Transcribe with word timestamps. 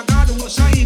I 0.00 0.04
got 0.04 0.30
was 0.30 0.58
I 0.58 0.79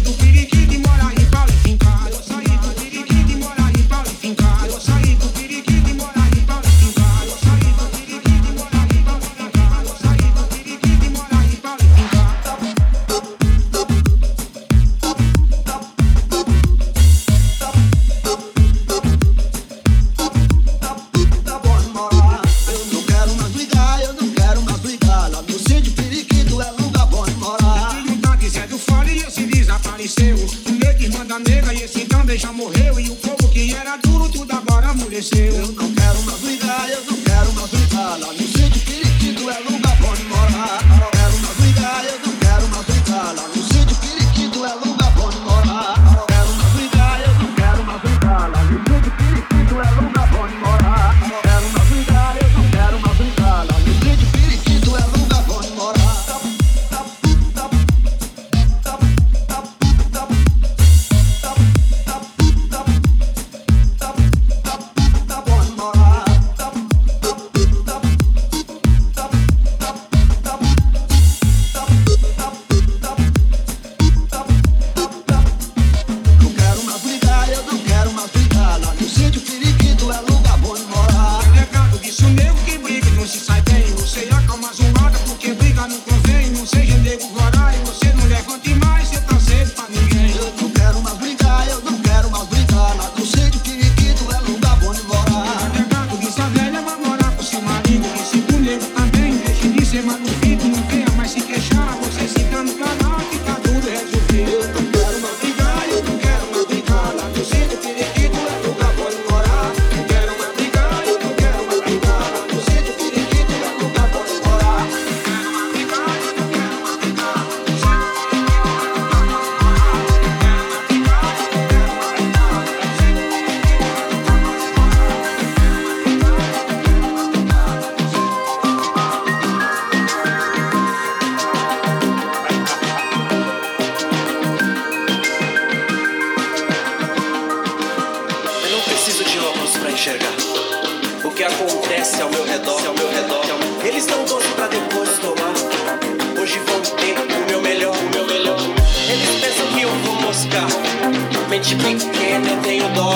gente 151.65 152.05
pequena 152.05 152.47
eu 152.47 152.57
tenho 152.61 152.87
dó. 152.89 153.11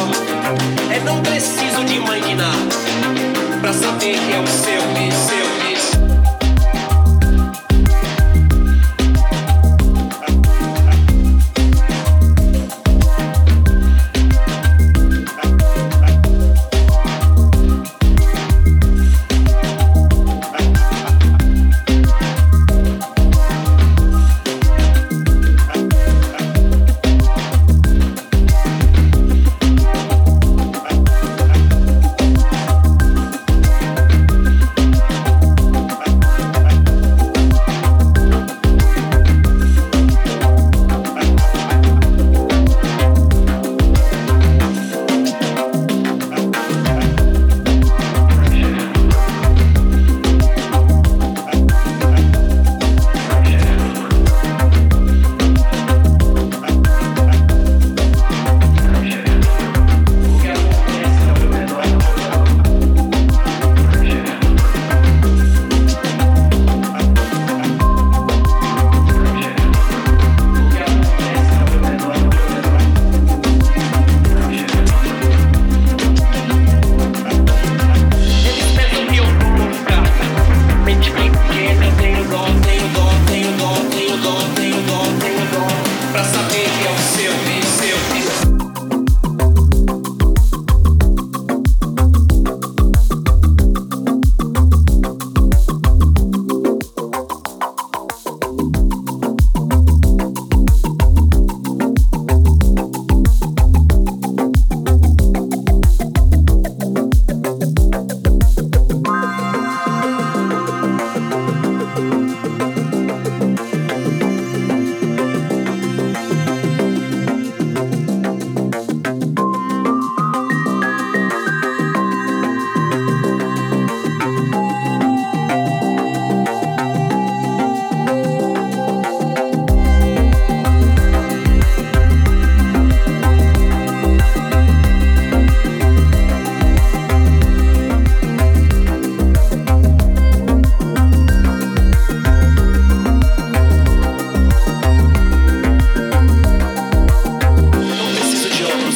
É 0.91 0.99
não 1.01 1.21
preciso 1.21 1.83
de 1.85 1.99
mãe 1.99 2.19
de 2.21 2.33
nada 2.33 2.57
pra 3.62 3.71
saber 3.71 4.17
que 4.17 4.33
é 4.33 4.39
o 4.39 4.47
seu 4.47 4.81
e 4.97 5.12
seu. 5.12 5.48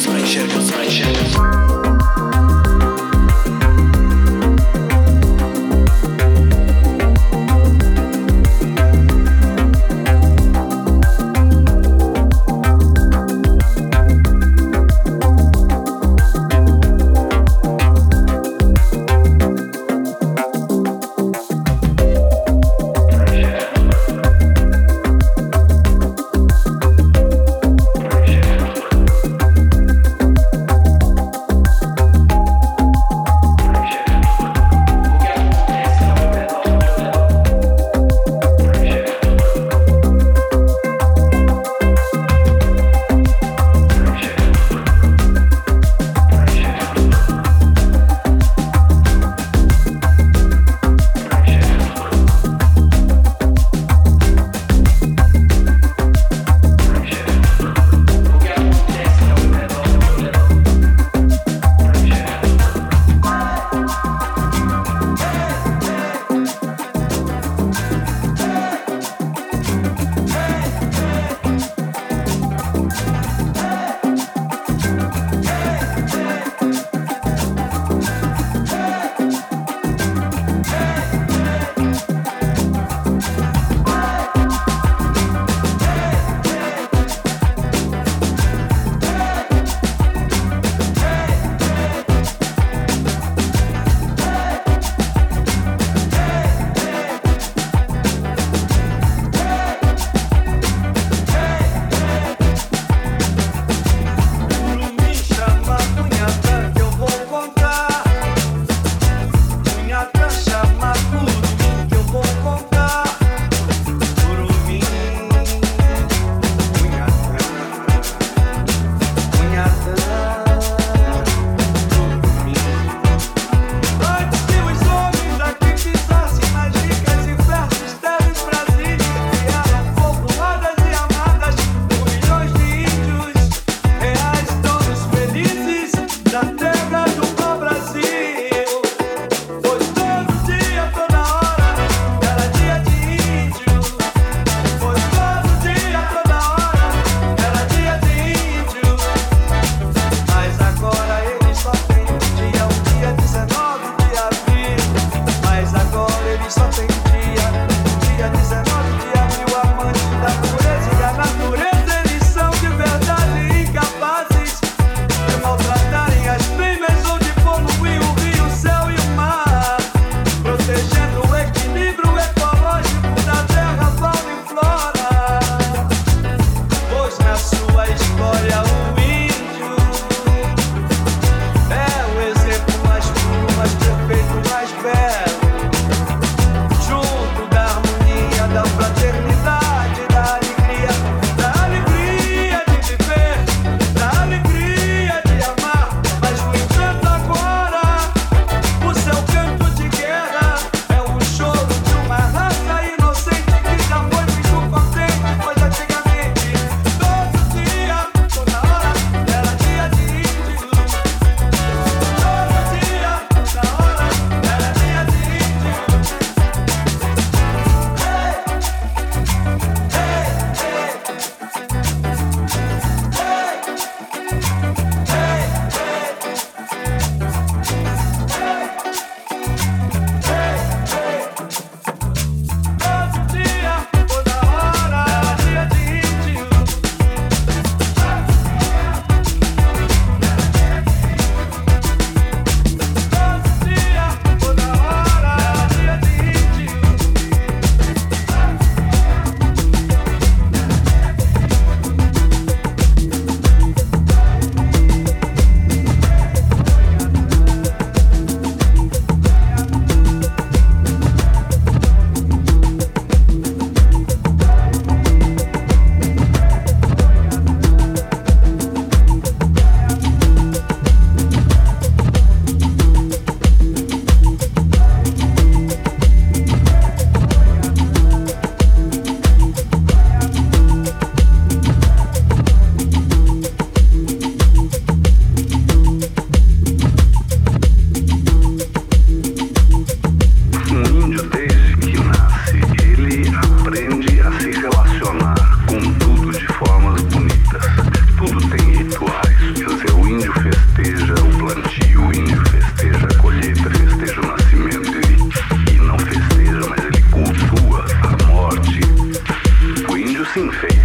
Frank 0.04 0.26
Circus, 0.26 0.70
Frank 0.70 0.90
Circus. 0.90 1.63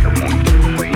mundo 0.08 0.89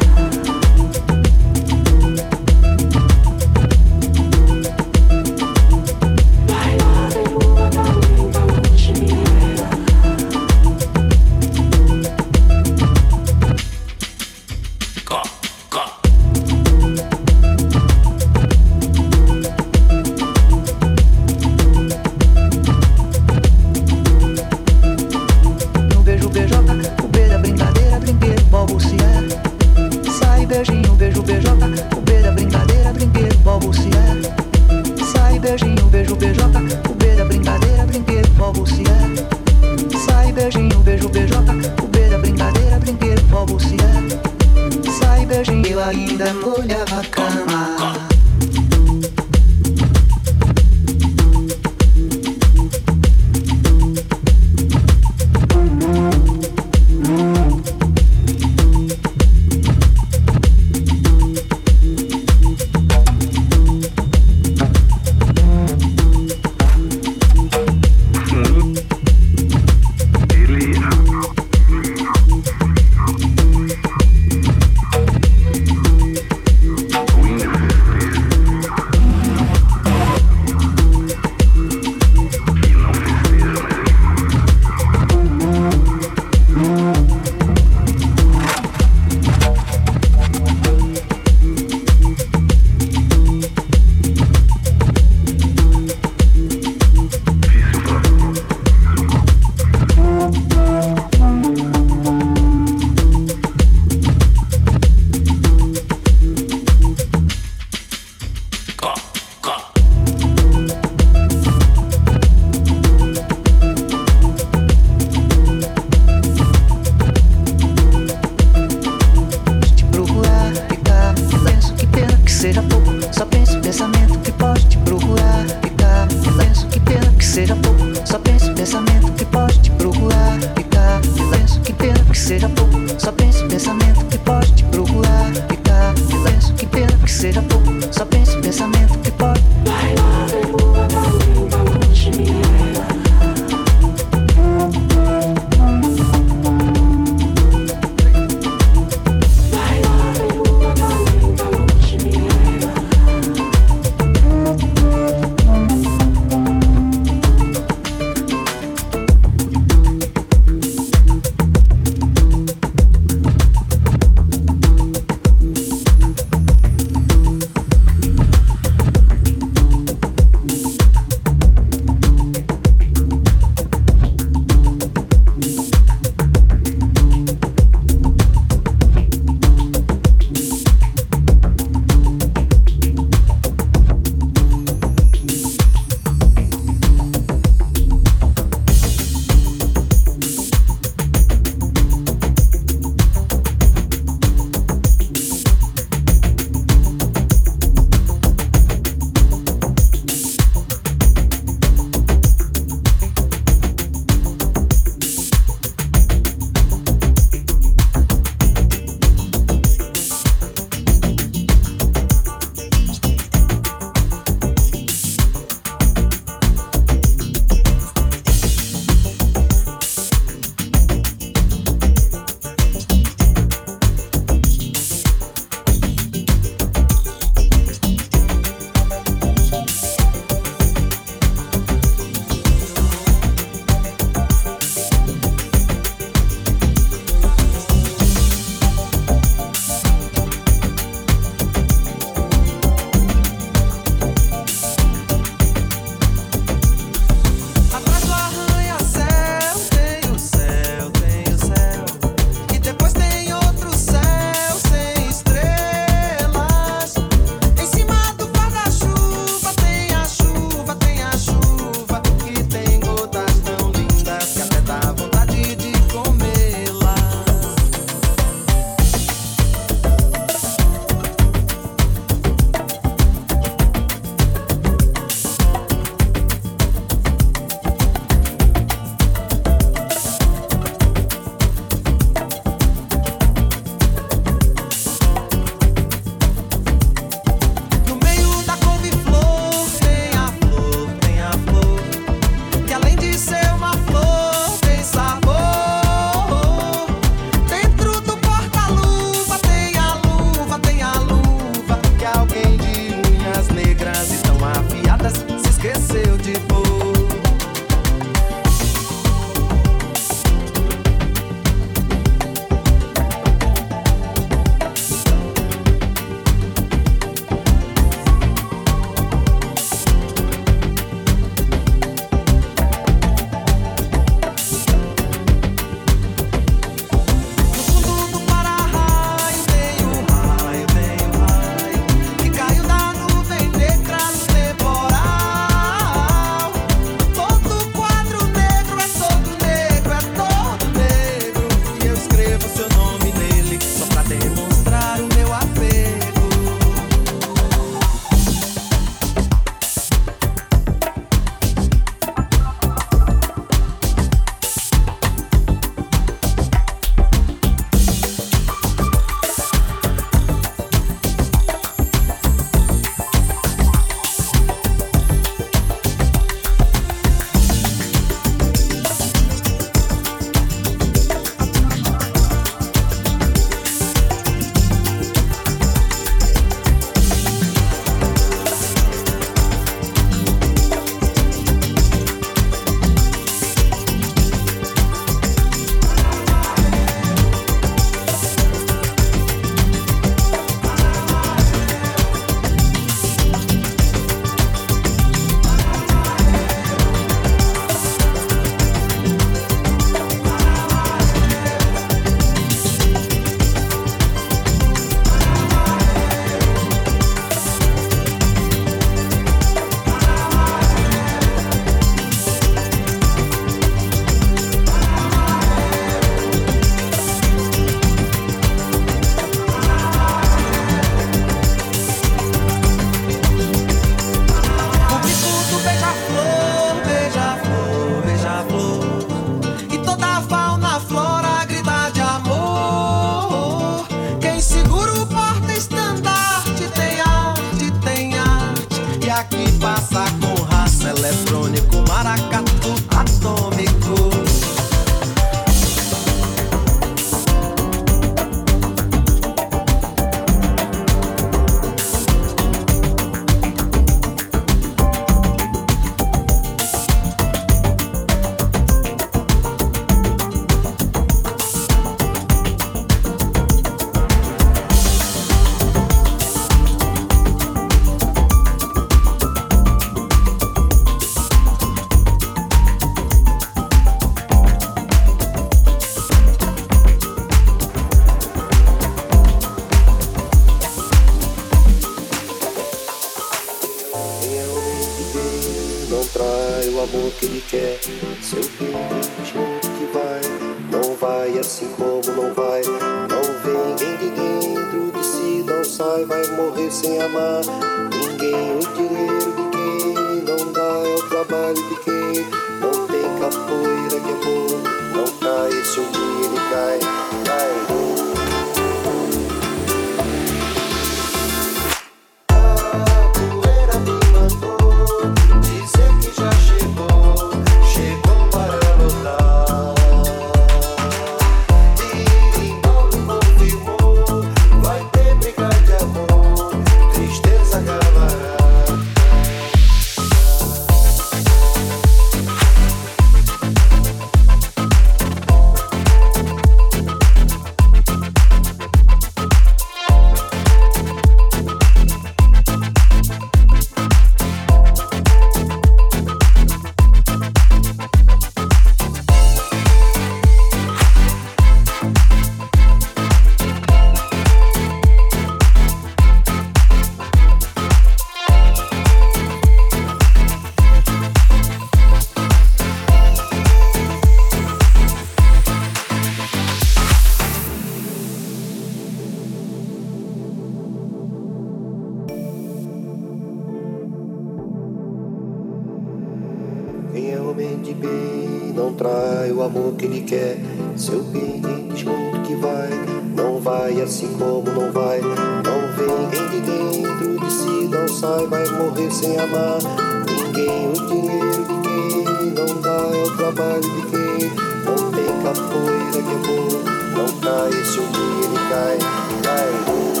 vai 578.91 579.31
o 579.31 579.41
amor 579.41 579.73
que 579.75 579.85
ele 579.85 580.01
quer. 580.01 580.37
Seu 580.75 581.01
bem, 581.03 581.41
ele 581.43 581.73
diz 581.73 581.83
muito 581.83 582.21
que 582.21 582.35
vai, 582.35 582.69
não 583.15 583.39
vai 583.39 583.81
assim 583.81 584.13
como 584.17 584.49
não 584.51 584.71
vai. 584.71 584.99
Não 585.01 585.61
vem 585.77 586.19
ele 586.19 586.41
dentro 586.41 587.19
de 587.19 587.31
si, 587.31 587.69
não 587.69 587.87
sai, 587.87 588.25
vai 588.27 588.45
morrer 588.49 588.91
sem 588.91 589.17
amar 589.17 589.59
ninguém. 590.07 590.69
O 590.69 590.87
dinheiro 590.87 591.45
de 591.45 591.55
quem 591.61 592.31
não 592.31 592.61
dá 592.61 592.97
é 592.97 593.03
o 593.03 593.17
trabalho 593.17 593.61
de 593.61 593.81
quem 593.89 594.29
não 594.65 594.91
tem 594.91 595.11
capoeira 595.23 595.91
que 595.91 596.13
é 596.13 596.19
boa, 596.27 596.63
Não 596.95 597.19
cai, 597.19 597.51
se 597.63 597.79
um 597.79 597.91
dia 597.91 598.25
ele 598.25 598.39
cai, 598.49 598.77
cai. 599.23 600.00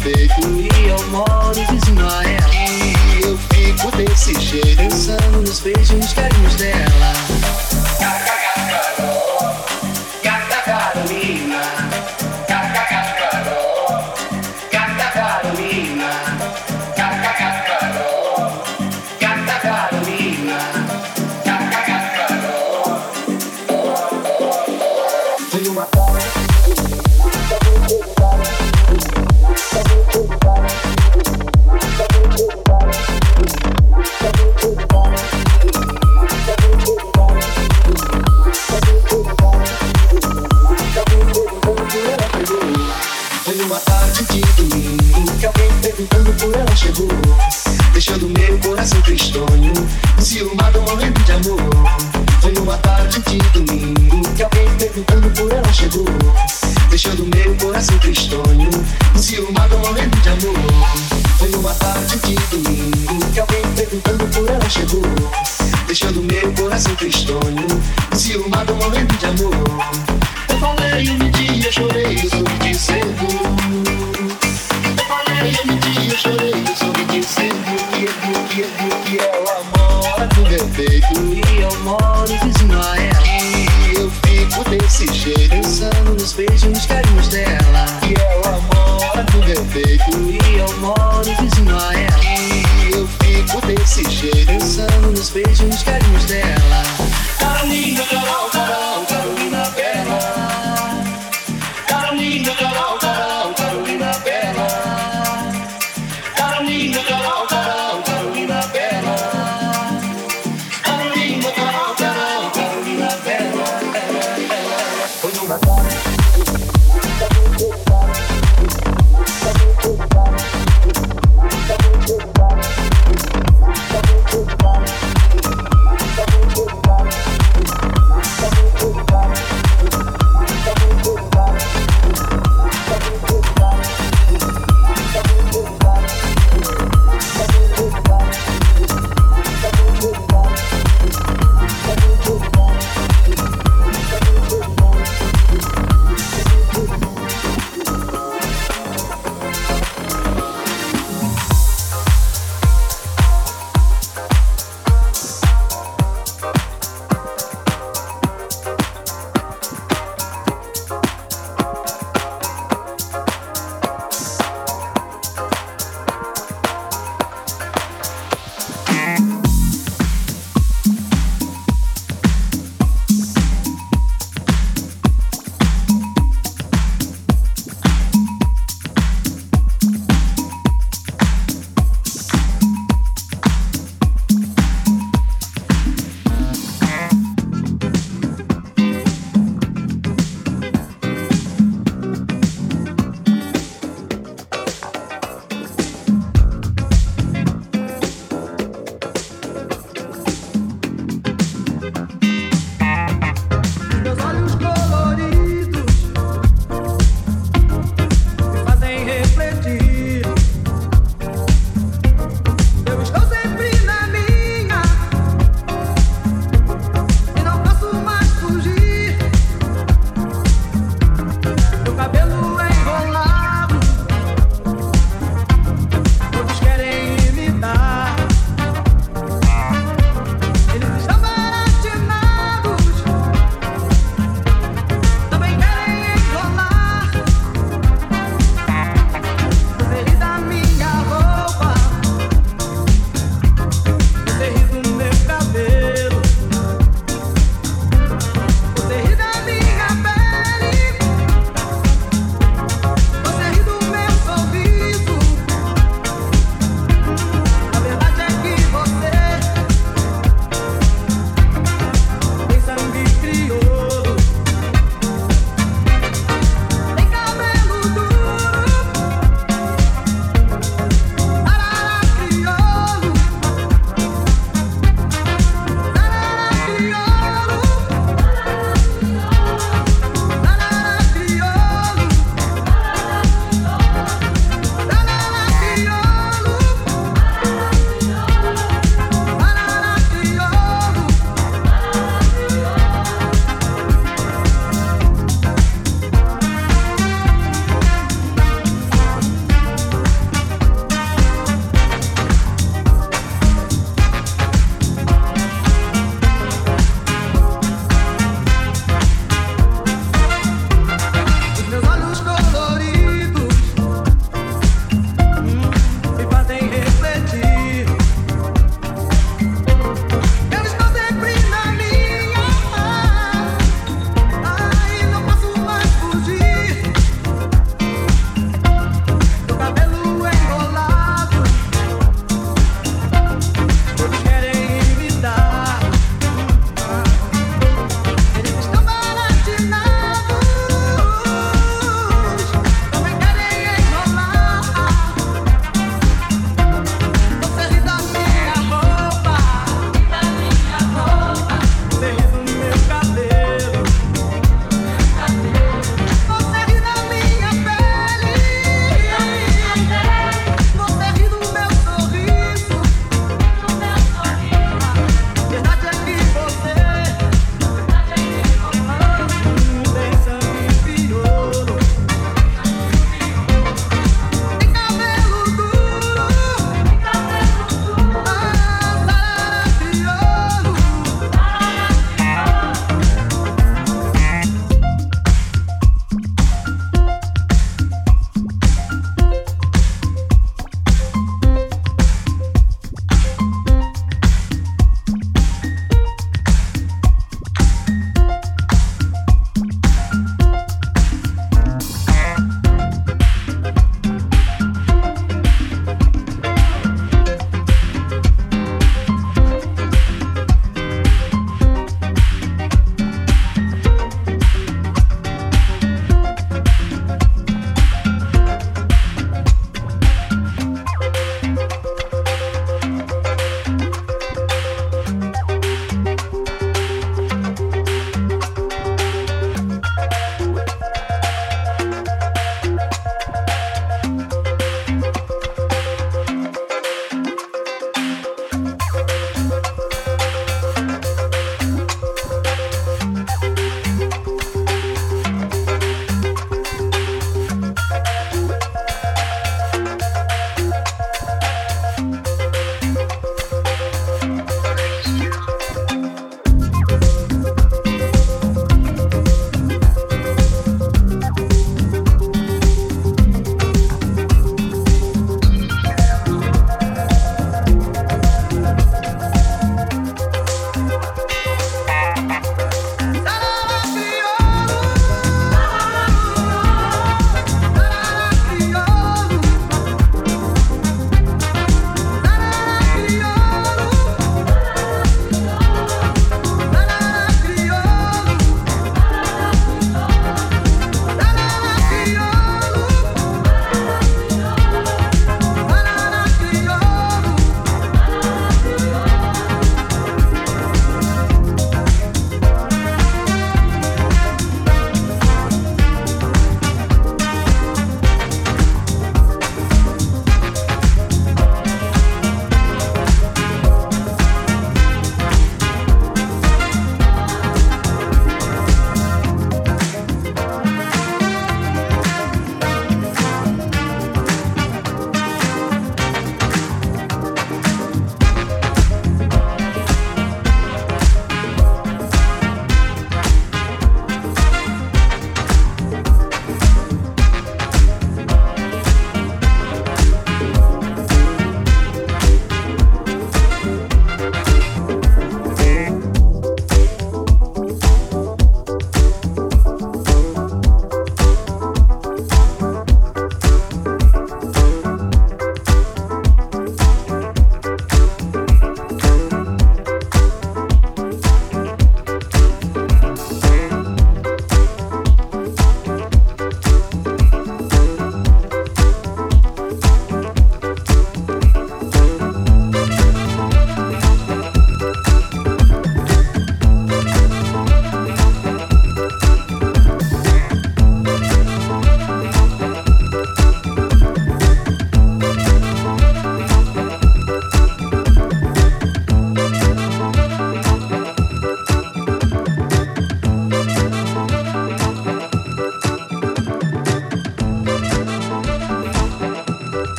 peito 0.00 0.40
E 0.58 0.88
eu 0.88 1.06
moro 1.08 1.54
de 1.54 1.76
Ismael. 1.76 2.50
E 2.52 3.24
eu 3.24 3.38
fico 3.38 3.96
desse 3.96 4.34
jeito 4.40 4.76
Pensando 4.76 5.42
nos 5.42 5.60
beijos 5.60 6.12
carinhos 6.12 6.54
dela. 6.56 6.99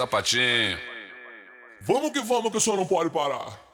Sapatinho. 0.00 0.78
Vamos 1.82 2.10
que 2.10 2.20
vamos 2.20 2.50
que 2.50 2.56
o 2.56 2.60
senhor 2.60 2.76
não 2.78 2.86
pode 2.86 3.10
parar. 3.10 3.69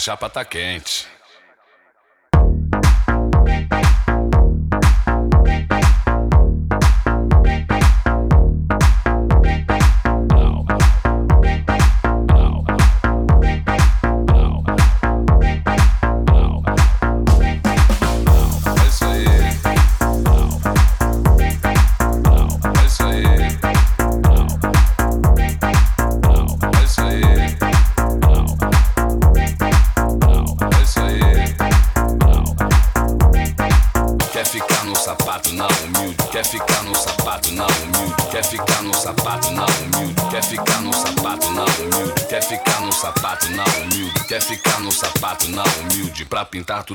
chapa 0.00 0.30
tá 0.30 0.44
quente. 0.46 1.06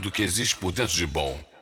tudo 0.05 0.11
que 0.11 0.23
existe 0.23 0.55
por 0.55 0.71
dentro 0.71 0.95
de 0.95 1.05
bom. 1.07 1.54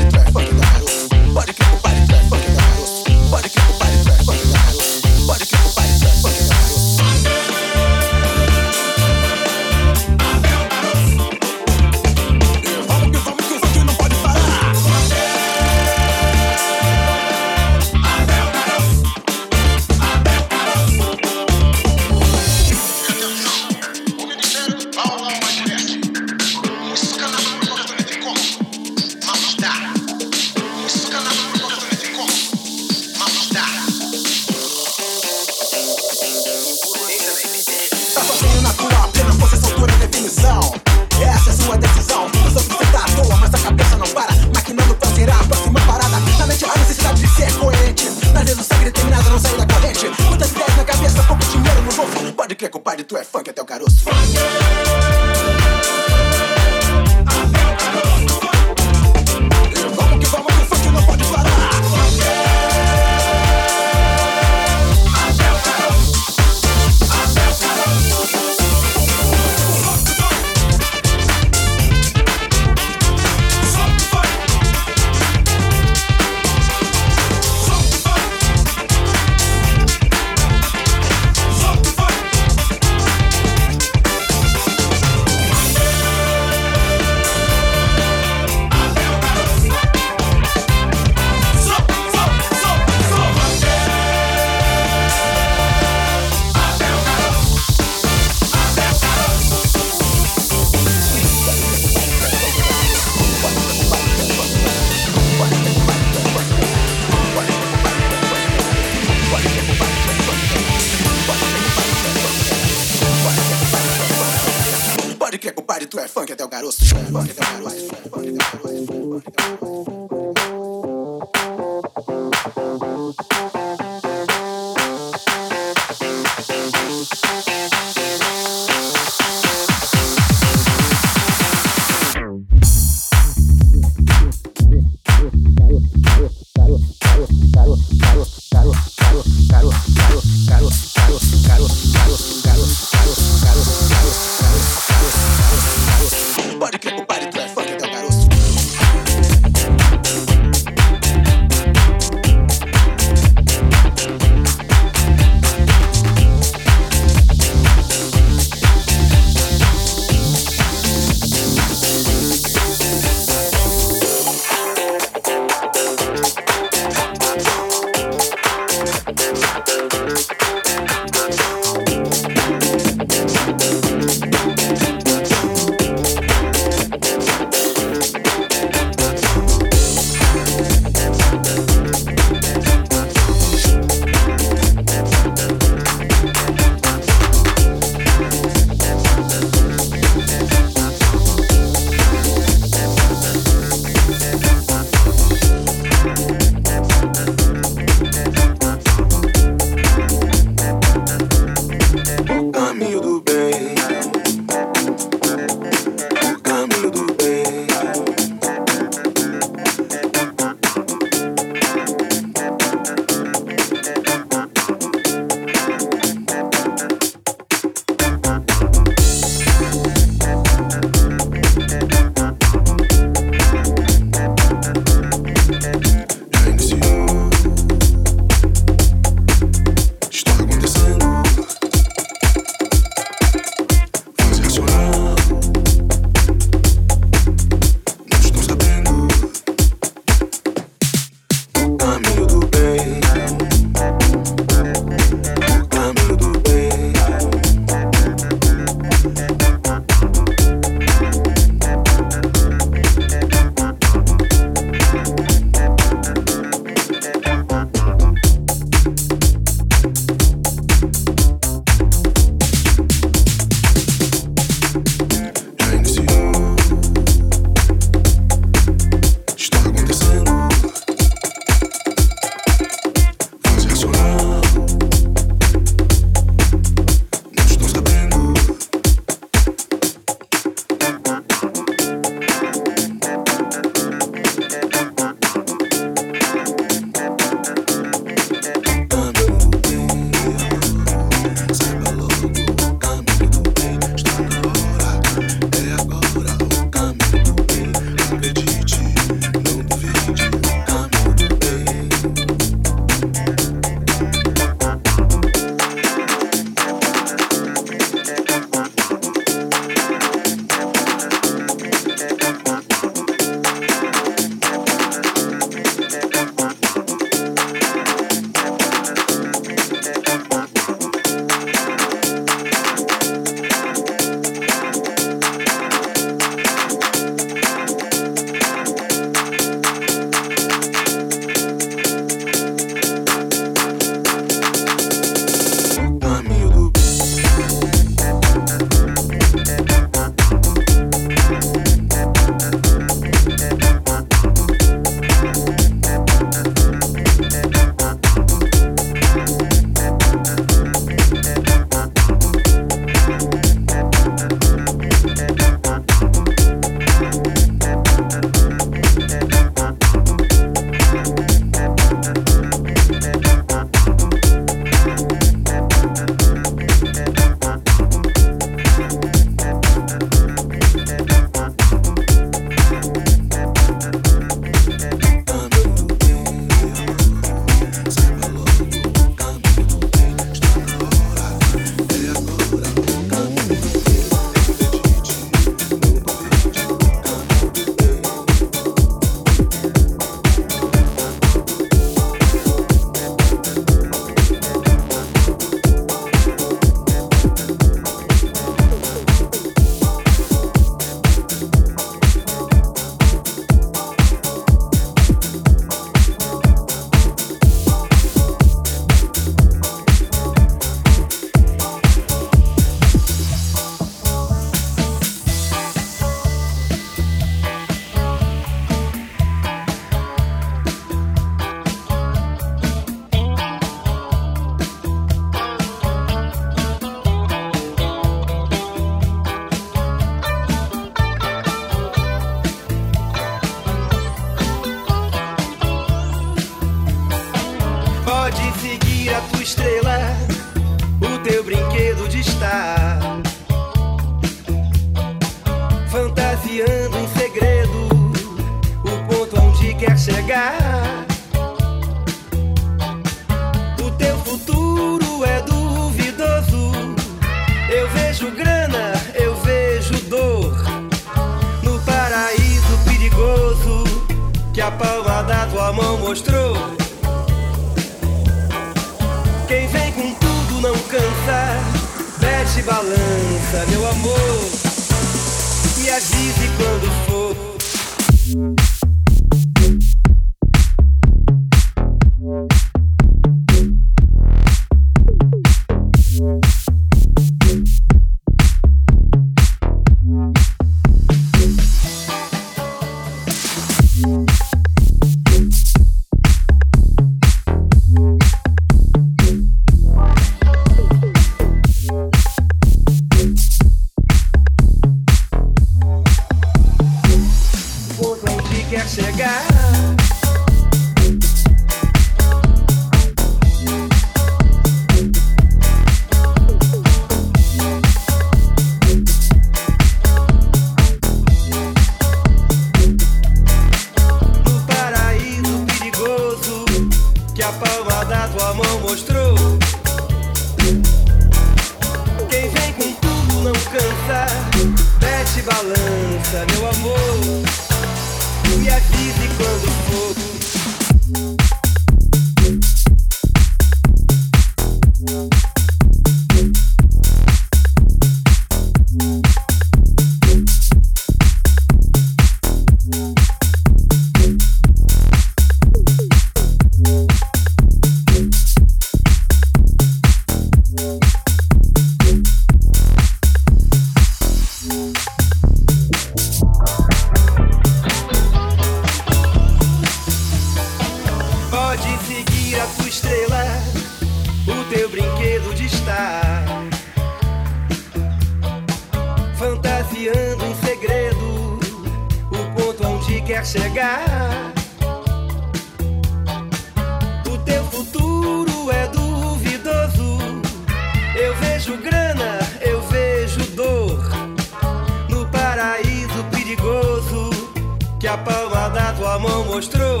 mostrou. 599.58 600.00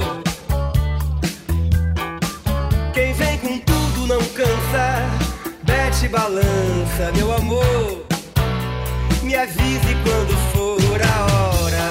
Quem 2.94 3.12
vem 3.12 3.38
com 3.38 3.58
tudo 3.58 4.06
não 4.06 4.22
cansa, 4.26 5.10
bete 5.64 6.06
balança, 6.06 7.10
meu 7.16 7.34
amor. 7.34 8.06
Me 9.24 9.34
avise 9.34 9.96
quando 10.04 10.36
for 10.52 11.00
a 11.02 11.26
hora. 11.32 11.88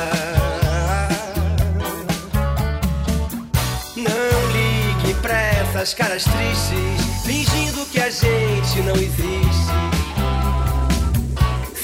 Não 3.98 4.52
ligue 4.53 5.14
pra 5.22 5.38
essas 5.38 5.94
caras 5.94 6.23
tristes, 6.23 7.26
fingindo 7.26 7.85
que 7.91 7.99
a 7.99 8.10
gente 8.10 8.81
não 8.85 8.95
existe. 8.95 9.73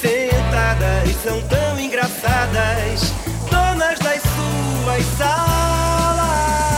Sentadas 0.00 1.14
são 1.22 1.42
tão 1.42 1.78
engraçadas 1.78 3.12
uma 4.84 5.00
sala. 5.16 6.73